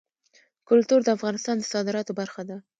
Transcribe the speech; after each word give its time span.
کلتور 0.69 0.99
د 1.03 1.09
افغانستان 1.17 1.55
د 1.59 1.63
صادراتو 1.73 2.11
برخه 2.19 2.41
ده. 2.49 2.57